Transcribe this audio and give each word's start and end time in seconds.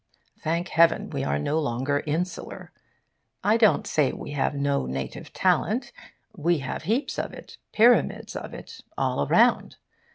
Thank 0.41 0.69
heaven, 0.69 1.11
we 1.11 1.23
are 1.23 1.37
no 1.37 1.59
longer 1.59 2.01
insular. 2.07 2.71
I 3.43 3.55
don't 3.55 3.85
say 3.85 4.11
we 4.11 4.31
have 4.31 4.55
no 4.55 4.87
native 4.87 5.31
talent. 5.31 5.91
We 6.35 6.57
have 6.57 6.81
heaps 6.89 7.19
of 7.19 7.33
it, 7.33 7.59
pyramids 7.71 8.35
of 8.35 8.51
it, 8.55 8.81
all 8.97 9.27
around. 9.27 9.75